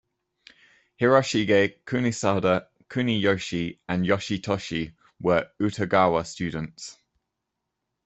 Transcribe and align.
Hiroshige, 0.99 1.75
Kunisada, 1.85 2.65
Kuniyoshi 2.89 3.77
and 3.87 4.03
Yoshitoshi 4.03 4.93
were 5.19 5.47
Utagawa 5.59 6.25
students. 6.25 6.97